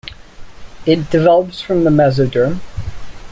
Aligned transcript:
It 0.87 1.11
develops 1.11 1.61
from 1.61 1.83
the 1.83 1.91
mesoderm. 1.91 2.59